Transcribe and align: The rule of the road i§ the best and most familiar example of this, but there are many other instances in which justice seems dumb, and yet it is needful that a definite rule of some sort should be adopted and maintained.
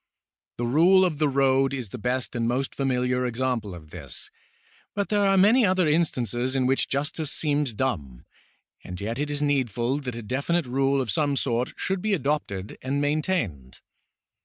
The 0.57 0.65
rule 0.65 1.05
of 1.05 1.19
the 1.19 1.29
road 1.29 1.73
i§ 1.73 1.89
the 1.91 1.99
best 1.99 2.35
and 2.35 2.47
most 2.47 2.73
familiar 2.73 3.23
example 3.23 3.75
of 3.75 3.91
this, 3.91 4.31
but 4.95 5.09
there 5.09 5.23
are 5.25 5.37
many 5.37 5.63
other 5.63 5.87
instances 5.87 6.55
in 6.55 6.65
which 6.65 6.89
justice 6.89 7.31
seems 7.31 7.75
dumb, 7.75 8.25
and 8.83 8.99
yet 8.99 9.19
it 9.19 9.29
is 9.29 9.43
needful 9.43 9.99
that 9.99 10.15
a 10.15 10.23
definite 10.23 10.65
rule 10.65 11.01
of 11.01 11.11
some 11.11 11.35
sort 11.35 11.73
should 11.77 12.01
be 12.01 12.15
adopted 12.15 12.79
and 12.81 12.99
maintained. 12.99 13.81